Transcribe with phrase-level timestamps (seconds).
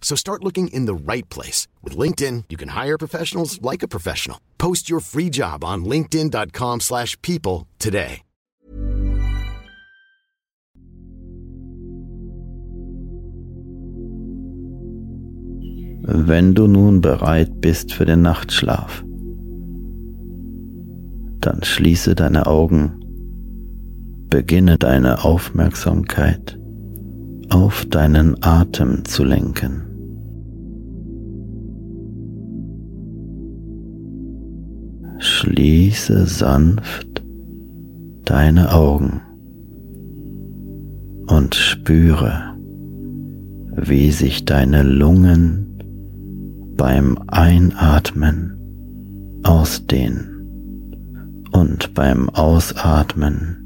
[0.00, 1.68] So start looking in the right place.
[1.82, 4.40] With LinkedIn, you can hire professionals like a professional.
[4.56, 8.22] Post your free job on linkedin.com slash people today.
[16.10, 19.04] Wenn du nun bereit bist für den Nachtschlaf,
[21.40, 22.98] dann schließe deine Augen,
[24.30, 26.58] beginne deine Aufmerksamkeit
[27.50, 29.87] auf deinen Atem zu lenken.
[35.38, 37.22] Schließe sanft
[38.24, 39.20] deine Augen
[41.28, 42.56] und spüre,
[43.76, 45.78] wie sich deine Lungen
[46.76, 48.58] beim Einatmen
[49.44, 53.58] ausdehnen und beim Ausatmen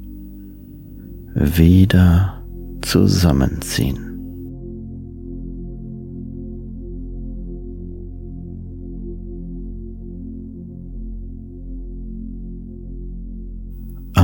[1.35, 2.45] wieder
[2.83, 4.12] zusammenziehen.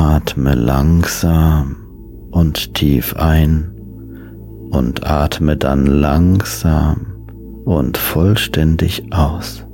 [0.08, 1.76] Atme langsam
[2.30, 3.70] und tief ein
[4.70, 7.26] und atme dann langsam
[7.66, 9.66] und vollständig aus.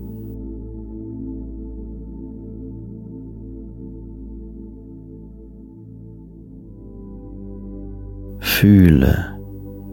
[8.41, 9.39] Fühle,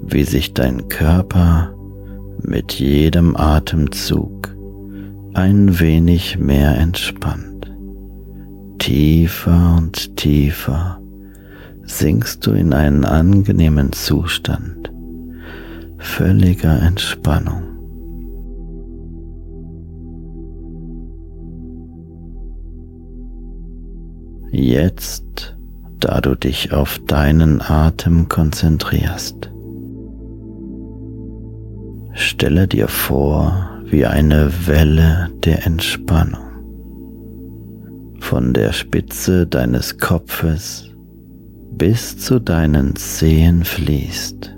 [0.01, 1.75] wie sich dein Körper
[2.41, 4.55] mit jedem Atemzug
[5.35, 7.50] ein wenig mehr entspannt.
[8.81, 10.99] Tiefer und tiefer
[11.83, 14.91] sinkst du in einen angenehmen Zustand
[15.99, 17.61] völliger Entspannung.
[24.51, 25.55] Jetzt,
[25.99, 29.51] da du dich auf deinen Atem konzentrierst,
[32.13, 36.50] stelle dir vor, wie eine Welle der Entspannung
[38.21, 40.89] von der Spitze deines Kopfes
[41.71, 44.55] bis zu deinen Zehen fließt.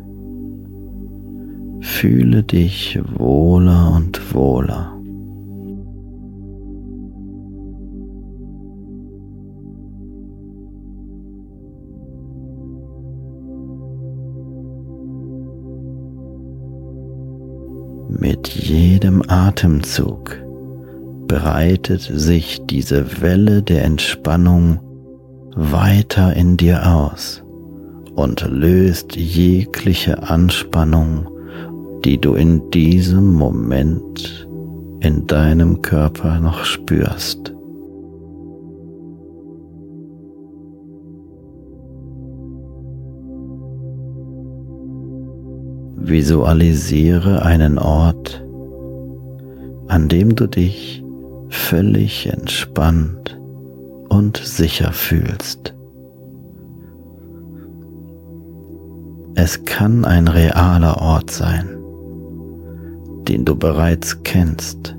[1.80, 4.90] Fühle dich wohler und wohler.
[18.10, 20.43] Mit jedem Atemzug
[21.34, 24.80] breitet sich diese Welle der Entspannung
[25.56, 27.44] weiter in dir aus
[28.14, 31.28] und löst jegliche Anspannung,
[32.06, 34.48] die du in diesem Moment
[35.00, 37.52] in deinem Körper noch spürst.
[45.98, 48.46] Visualisiere einen Ort,
[49.88, 51.03] an dem du dich
[51.54, 53.40] völlig entspannt
[54.10, 55.74] und sicher fühlst.
[59.36, 61.78] Es kann ein realer Ort sein,
[63.28, 64.96] den du bereits kennst,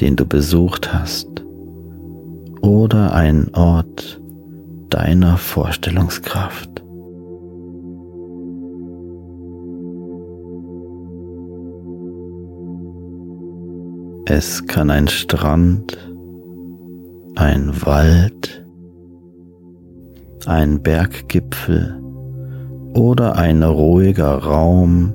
[0.00, 1.28] den du besucht hast,
[2.60, 4.20] oder ein Ort
[4.90, 6.82] deiner Vorstellungskraft.
[14.28, 15.96] Es kann ein Strand,
[17.36, 18.66] ein Wald,
[20.46, 22.02] ein Berggipfel
[22.92, 25.14] oder ein ruhiger Raum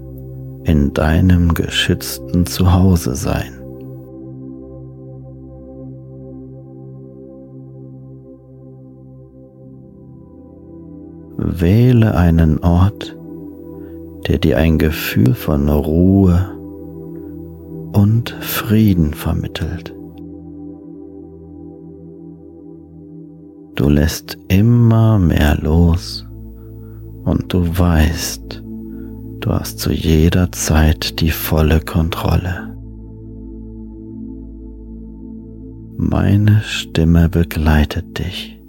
[0.64, 3.52] in deinem geschützten Zuhause sein.
[11.36, 13.18] Wähle einen Ort,
[14.30, 16.61] der dir ein Gefühl von Ruhe
[17.94, 19.94] und Frieden vermittelt.
[23.76, 26.26] Du lässt immer mehr los
[27.24, 28.64] und du weißt,
[29.40, 32.76] du hast zu jeder Zeit die volle Kontrolle.
[35.98, 38.60] Meine Stimme begleitet dich,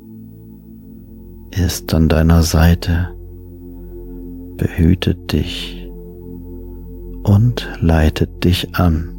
[1.51, 3.09] ist an deiner Seite,
[4.57, 5.91] behütet dich
[7.23, 9.12] und leitet dich an.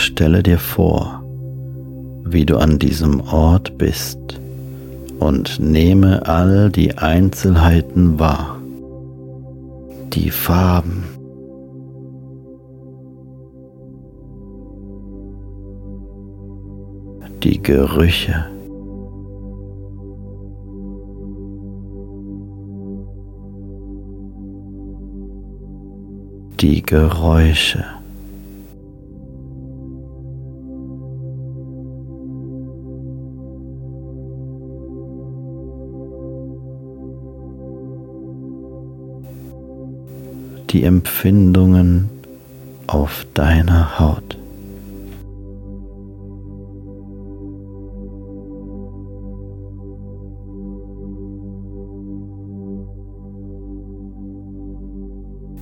[0.00, 1.22] Stelle dir vor,
[2.24, 4.18] wie du an diesem Ort bist
[5.18, 8.58] und nehme all die Einzelheiten wahr,
[10.14, 11.04] die Farben,
[17.42, 18.46] die Gerüche,
[26.58, 27.99] die Geräusche.
[40.70, 42.08] Die Empfindungen
[42.86, 44.38] auf deiner Haut.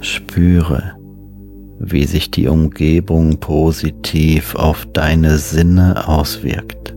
[0.00, 0.92] Spüre,
[1.78, 6.94] wie sich die Umgebung positiv auf deine Sinne auswirkt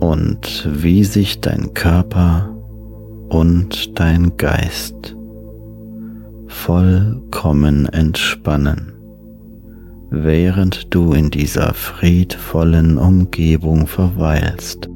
[0.00, 2.50] und wie sich dein Körper
[3.28, 5.15] und dein Geist
[6.56, 8.94] vollkommen entspannen,
[10.10, 14.88] während du in dieser friedvollen Umgebung verweilst.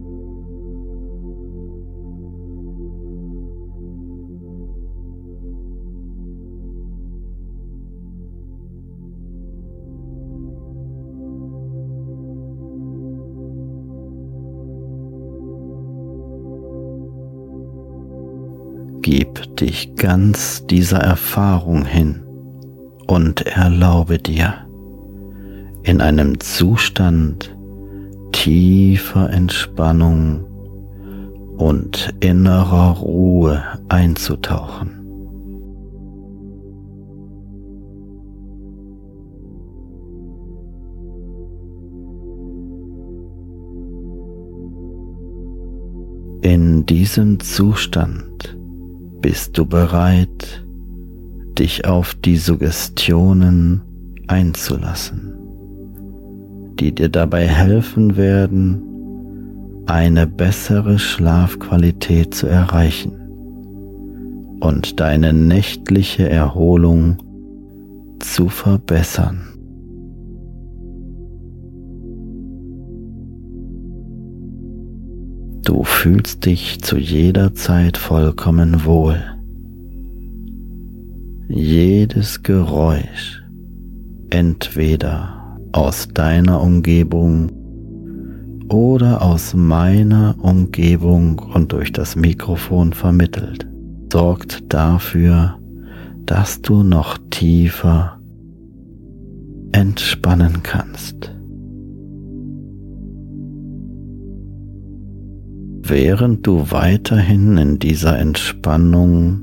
[19.13, 22.23] Gib dich ganz dieser Erfahrung hin
[23.09, 24.55] und erlaube dir,
[25.83, 27.53] in einem Zustand
[28.31, 30.45] tiefer Entspannung
[31.57, 34.93] und innerer Ruhe einzutauchen.
[46.43, 48.60] In diesem Zustand
[49.21, 50.65] bist du bereit,
[51.59, 53.83] dich auf die Suggestionen
[54.29, 55.35] einzulassen,
[56.79, 58.83] die dir dabei helfen werden,
[59.87, 63.13] eine bessere Schlafqualität zu erreichen
[64.61, 67.19] und deine nächtliche Erholung
[68.21, 69.41] zu verbessern.
[75.71, 79.23] Du fühlst dich zu jeder Zeit vollkommen wohl.
[81.47, 83.45] Jedes Geräusch,
[84.31, 87.53] entweder aus deiner Umgebung
[88.69, 93.65] oder aus meiner Umgebung und durch das Mikrofon vermittelt,
[94.13, 95.57] sorgt dafür,
[96.27, 98.19] dass du noch tiefer
[99.71, 101.33] entspannen kannst.
[105.91, 109.43] Während du weiterhin in dieser Entspannung,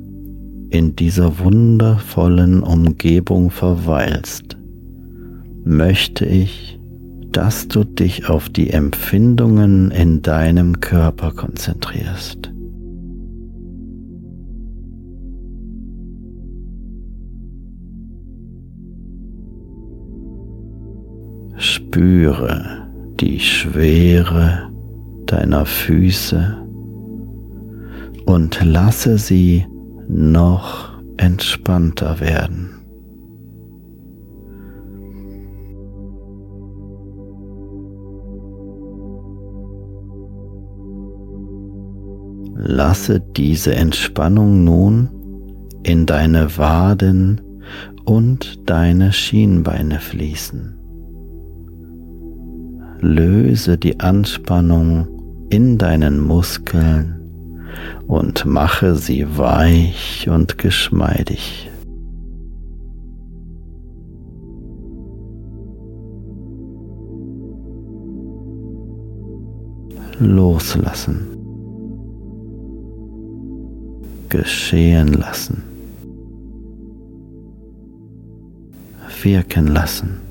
[0.70, 4.58] in dieser wundervollen Umgebung verweilst,
[5.66, 6.80] möchte ich,
[7.34, 12.50] dass du dich auf die Empfindungen in deinem Körper konzentrierst.
[21.58, 22.88] Spüre
[23.20, 24.77] die Schwere
[25.32, 26.58] deiner Füße
[28.26, 29.66] und lasse sie
[30.08, 32.74] noch entspannter werden.
[42.56, 45.10] Lasse diese Entspannung nun
[45.84, 47.42] in deine Waden
[48.04, 50.78] und deine Schienbeine fließen.
[53.00, 55.17] Löse die Anspannung
[55.50, 57.18] in deinen Muskeln
[58.08, 61.70] und mache sie weich und geschmeidig.
[70.20, 71.28] Loslassen.
[74.30, 75.64] Geschehen lassen.
[79.24, 80.27] Wirken lassen.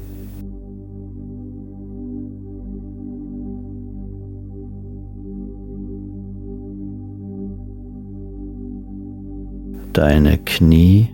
[9.97, 11.09] Deine Knie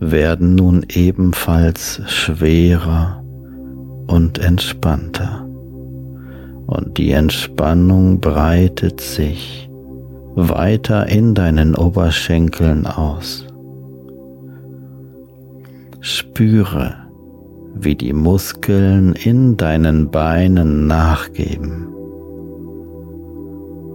[0.00, 3.22] werden nun ebenfalls schwerer
[4.06, 5.46] und entspannter.
[6.66, 9.68] Und die Entspannung breitet sich
[10.34, 13.46] weiter in deinen Oberschenkeln aus.
[16.00, 16.94] Spüre,
[17.74, 21.86] wie die Muskeln in deinen Beinen nachgeben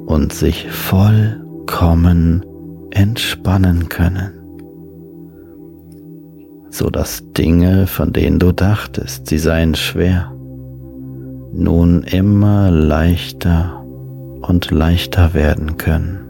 [0.06, 2.46] und sich vollkommen
[2.98, 4.34] entspannen können,
[6.72, 10.34] so dass Dinge, von denen du dachtest, sie seien schwer,
[11.54, 13.86] nun immer leichter
[14.42, 16.27] und leichter werden können.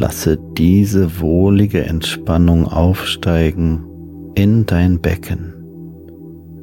[0.00, 3.84] Lasse diese wohlige Entspannung aufsteigen
[4.36, 5.52] in dein Becken,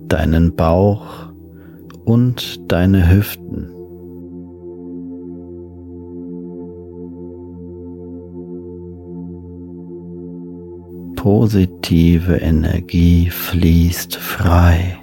[0.08, 1.34] deinen Bauch
[2.06, 3.68] und deine Hüften.
[11.18, 14.98] Positive Energie fließt frei.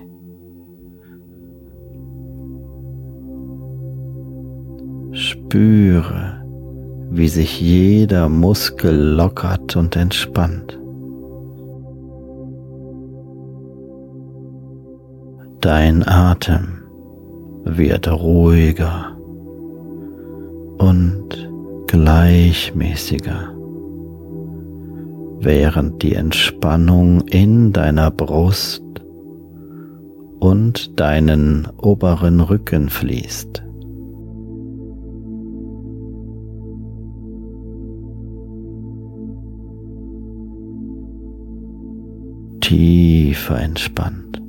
[5.13, 6.42] Spüre,
[7.15, 10.79] wie sich jeder Muskel lockert und entspannt.
[15.61, 16.79] Dein Atem
[17.65, 19.15] wird ruhiger
[20.79, 21.51] und
[21.87, 23.55] gleichmäßiger,
[25.41, 28.83] während die Entspannung in deiner Brust
[30.41, 33.63] und deinen oberen Rücken fließt.
[42.73, 44.41] Tiefer entspannt.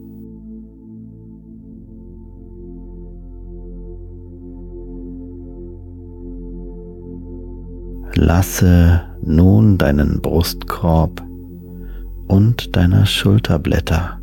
[8.16, 11.22] Lasse nun deinen Brustkorb
[12.30, 14.22] und deine Schulterblätter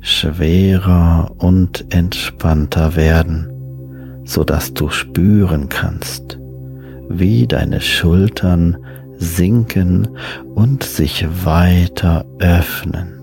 [0.00, 3.52] schwerer und entspannter werden,
[4.24, 6.40] so dass du spüren kannst,
[7.08, 8.78] wie deine Schultern
[9.16, 10.08] sinken
[10.54, 13.20] und sich weiter öffnen.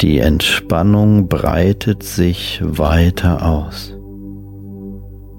[0.00, 3.96] Die Entspannung breitet sich weiter aus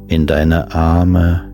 [0.08, 1.54] in deine Arme,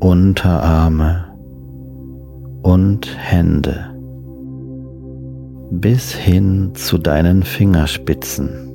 [0.00, 1.26] Unterarme
[2.62, 3.88] und Hände
[5.70, 8.67] bis hin zu deinen Fingerspitzen.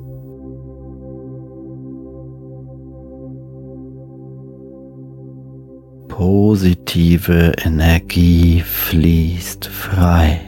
[6.16, 10.42] Positive Energie fließt frei.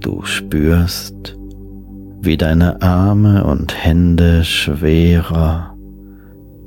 [0.00, 1.38] Du spürst,
[2.22, 5.76] wie deine Arme und Hände schwerer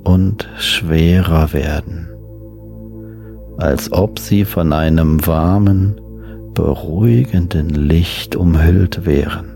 [0.06, 2.08] und schwerer werden,
[3.58, 6.00] als ob sie von einem warmen,
[6.54, 9.55] beruhigenden Licht umhüllt wären.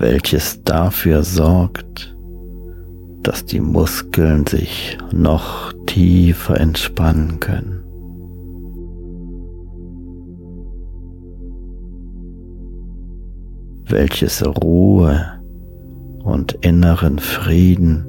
[0.00, 2.16] Welches dafür sorgt,
[3.22, 7.82] dass die Muskeln sich noch tiefer entspannen können.
[13.86, 15.40] Welches Ruhe
[16.22, 18.06] und inneren Frieden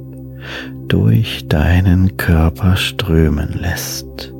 [0.88, 4.34] durch deinen Körper strömen lässt.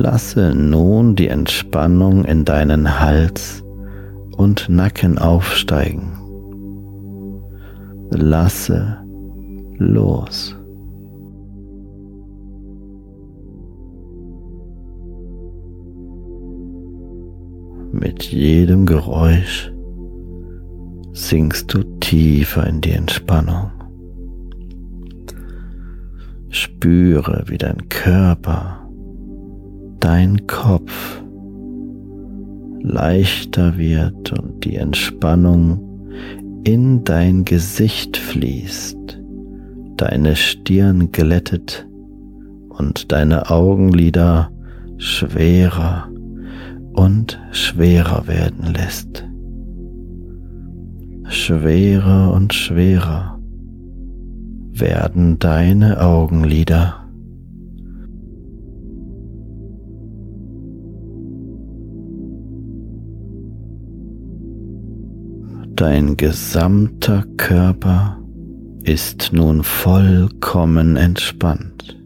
[0.00, 3.64] Lasse nun die Entspannung in deinen Hals
[4.36, 6.12] und Nacken aufsteigen.
[8.10, 8.98] Lasse
[9.78, 10.56] los.
[17.92, 19.72] Mit jedem Geräusch
[21.12, 23.70] sinkst du tiefer in die Entspannung.
[26.50, 28.83] Spüre, wie dein Körper
[30.04, 31.22] dein Kopf
[32.82, 35.80] leichter wird und die Entspannung
[36.64, 39.18] in dein Gesicht fließt,
[39.96, 41.88] deine Stirn glättet
[42.68, 44.50] und deine Augenlider
[44.98, 46.10] schwerer
[46.92, 49.24] und schwerer werden lässt.
[51.28, 53.40] Schwerer und schwerer
[54.70, 57.03] werden deine Augenlider.
[65.76, 68.22] Dein gesamter Körper
[68.84, 72.00] ist nun vollkommen entspannt,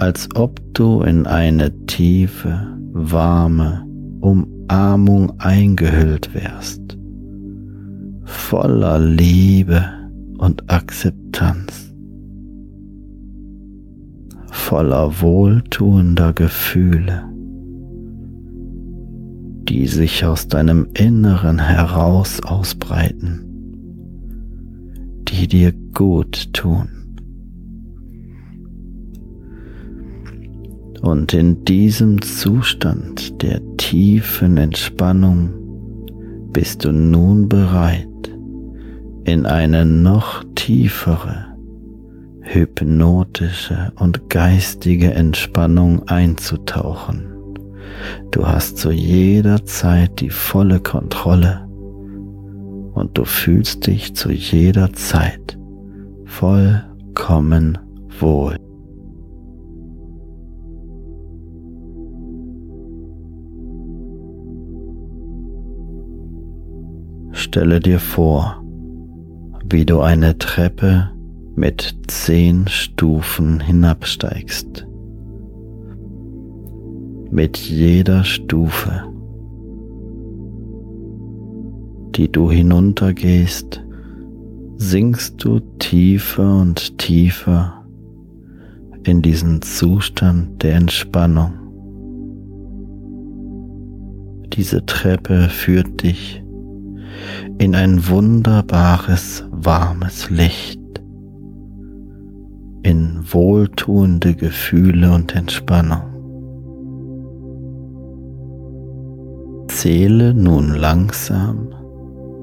[0.00, 3.86] als ob du in eine tiefe, warme
[4.20, 6.98] Umarmung eingehüllt wärst,
[8.24, 9.84] voller Liebe
[10.38, 11.94] und Akzeptanz,
[14.50, 17.31] voller wohltuender Gefühle
[19.68, 23.44] die sich aus deinem Inneren heraus ausbreiten,
[25.28, 26.88] die dir gut tun.
[31.00, 35.50] Und in diesem Zustand der tiefen Entspannung
[36.52, 38.06] bist du nun bereit,
[39.24, 41.46] in eine noch tiefere,
[42.40, 47.31] hypnotische und geistige Entspannung einzutauchen.
[48.30, 51.66] Du hast zu jeder Zeit die volle Kontrolle
[52.94, 55.58] und du fühlst dich zu jeder Zeit
[56.24, 57.78] vollkommen
[58.18, 58.56] wohl.
[67.32, 68.62] Stelle dir vor,
[69.68, 71.10] wie du eine Treppe
[71.54, 74.86] mit zehn Stufen hinabsteigst
[77.32, 79.04] mit jeder Stufe,
[82.14, 83.82] die du hinuntergehst,
[84.76, 87.86] sinkst du tiefer und tiefer
[89.04, 91.54] in diesen Zustand der Entspannung.
[94.52, 96.44] Diese Treppe führt dich
[97.56, 100.80] in ein wunderbares, warmes Licht,
[102.82, 106.11] in wohltuende Gefühle und Entspannung.
[109.82, 111.74] Zähle nun langsam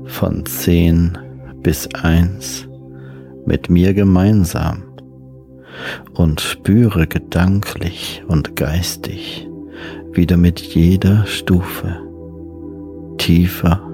[0.04, 1.18] von 10
[1.64, 2.68] bis 1
[3.46, 4.84] mit mir gemeinsam
[6.16, 9.48] und spüre gedanklich und geistig
[10.12, 12.02] wieder mit jeder Stufe
[13.18, 13.90] tiefer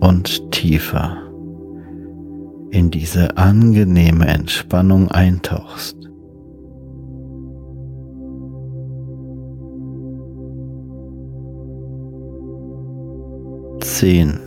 [0.00, 1.18] und tiefer
[2.70, 6.05] in diese angenehme Entspannung eintauchst.
[13.96, 14.38] Zehn,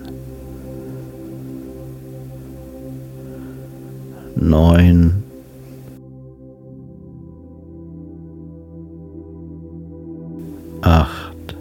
[4.36, 5.24] neun,
[10.82, 11.56] acht,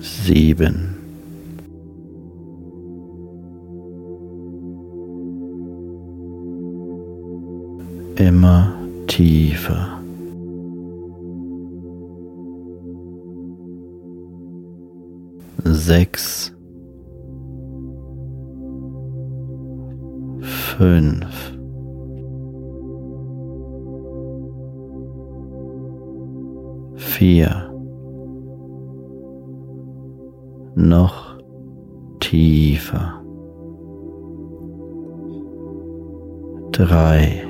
[0.00, 0.94] sieben,
[8.14, 8.75] immer
[9.16, 9.98] tiefer.
[15.64, 16.52] Sechs,
[20.40, 21.58] fünf,
[26.96, 27.72] vier,
[30.74, 31.38] noch
[32.20, 33.22] tiefer.
[36.72, 37.45] drei,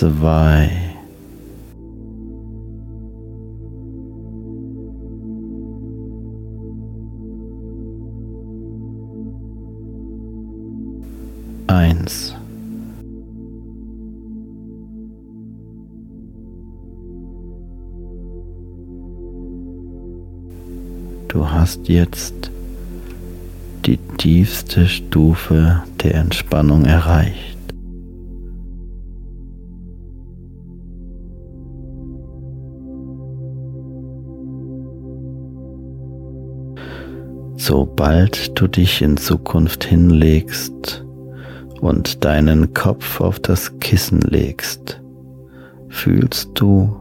[0.00, 0.70] zwei,
[11.66, 12.34] eins.
[21.28, 22.50] Du hast jetzt
[23.84, 27.49] die tiefste Stufe der Entspannung erreicht.
[37.70, 41.06] Sobald du dich in Zukunft hinlegst
[41.80, 45.00] und deinen Kopf auf das Kissen legst,
[45.88, 46.96] fühlst du,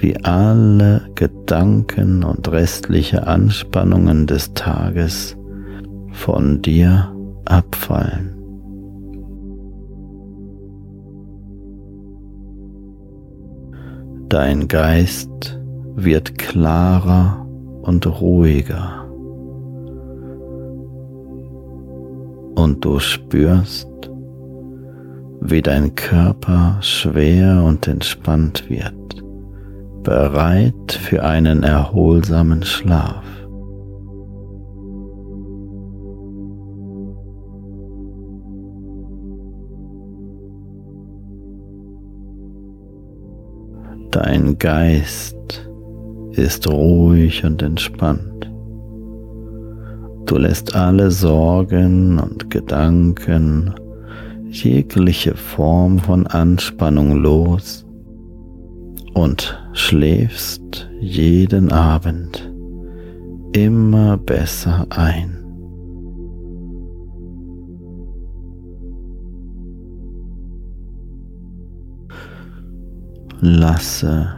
[0.00, 5.36] wie alle Gedanken und restliche Anspannungen des Tages
[6.12, 8.34] von dir abfallen.
[14.30, 15.60] Dein Geist
[15.94, 17.46] wird klarer
[17.82, 18.99] und ruhiger.
[22.62, 23.88] Und du spürst,
[25.40, 28.94] wie dein Körper schwer und entspannt wird
[30.02, 33.24] bereit für einen erholsamen Schlaf.
[44.10, 45.36] Dein Geist
[46.32, 48.49] ist ruhig und entspannt.
[50.26, 53.74] Du lässt alle Sorgen und Gedanken,
[54.48, 57.84] jegliche Form von Anspannung los
[59.14, 62.52] und schläfst jeden Abend
[63.52, 65.36] immer besser ein.
[73.40, 74.28] Lasse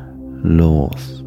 [0.42, 1.21] los.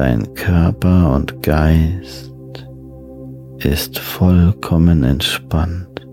[0.00, 2.32] Dein Körper und Geist
[3.58, 6.06] ist vollkommen entspannt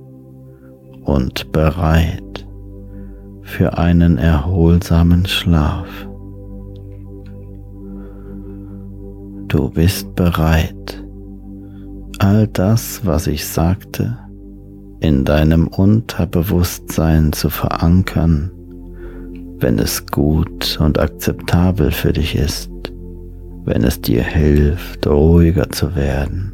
[1.05, 2.45] und bereit
[3.43, 5.87] für einen erholsamen Schlaf.
[9.47, 11.01] Du bist bereit,
[12.19, 14.17] all das, was ich sagte,
[14.99, 18.51] in deinem Unterbewusstsein zu verankern,
[19.59, 22.69] wenn es gut und akzeptabel für dich ist,
[23.67, 26.53] wenn es dir hilft, ruhiger zu werden,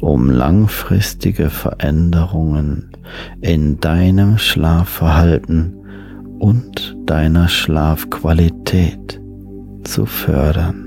[0.00, 2.90] um langfristige Veränderungen
[3.40, 5.72] in deinem Schlafverhalten
[6.40, 9.20] und deiner Schlafqualität
[9.84, 10.82] zu fördern.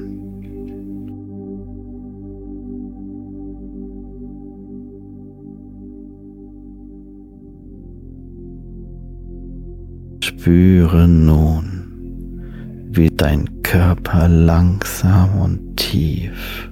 [10.22, 16.72] Spüre nun, wie dein Körper langsam und tief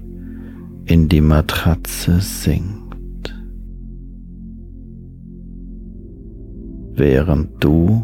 [0.85, 3.35] in die Matratze sinkt,
[6.95, 8.03] während du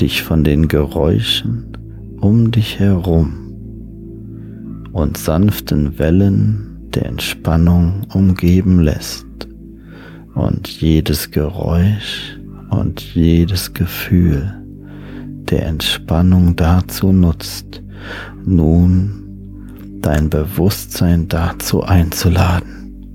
[0.00, 1.78] dich von den Geräuschen
[2.20, 3.54] um dich herum
[4.90, 9.46] und sanften Wellen der Entspannung umgeben lässt
[10.34, 12.36] und jedes Geräusch
[12.68, 14.60] und jedes Gefühl
[15.48, 17.81] der Entspannung dazu nutzt,
[18.44, 23.06] nun dein Bewusstsein dazu einzuladen,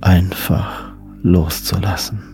[0.00, 2.30] einfach loszulassen.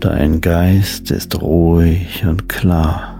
[0.00, 3.18] Dein Geist ist ruhig und klar.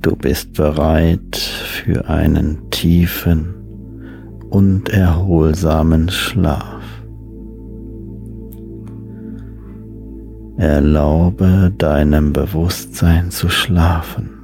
[0.00, 3.54] Du bist bereit für einen tiefen
[4.48, 6.81] und erholsamen Schlaf.
[10.62, 14.41] Erlaube deinem Bewusstsein zu schlafen.